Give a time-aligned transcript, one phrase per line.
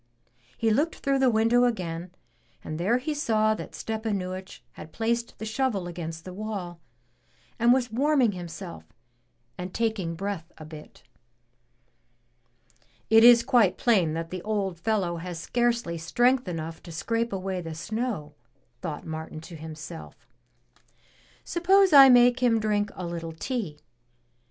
[0.31, 2.09] '* He looked through the window again,
[2.63, 6.79] and there he saw that Stepanuich had placed the shovel against the wall,
[7.59, 8.83] and was warming himself
[9.59, 11.03] and taking breath a bit.
[13.11, 17.61] 'It is quite plain that the old fellow has scarcely strength enough to scrape away
[17.61, 18.33] the snow,"
[18.81, 20.25] thought Martin to himself,
[21.43, 23.77] Suppose I make him drink a little tea!